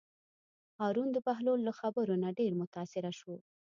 هارون 0.79 1.07
د 1.11 1.17
بهلول 1.27 1.59
له 1.67 1.73
خبرو 1.79 2.13
نه 2.23 2.29
ډېر 2.39 2.51
متأثره 2.61 3.11
شو. 3.19 3.35